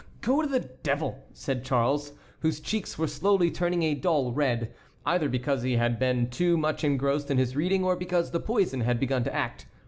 [0.21, 4.73] "Go to the devil!" said Charles, whose cheeks were slowly turning a dull red,
[5.05, 8.81] either because he had been too much engrossed in his reading or because the poison
[8.81, 9.67] had begun to act.